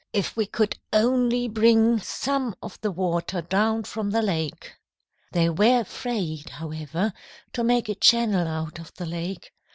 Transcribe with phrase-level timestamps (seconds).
[0.13, 4.73] If we could only bring some of the water down from the lake!'
[5.31, 7.13] "They were afraid, however,
[7.53, 9.51] to make a channel out of the lake.